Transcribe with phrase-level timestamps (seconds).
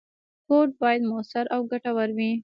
[0.47, 2.31] کوډ باید موثر او ګټور وي.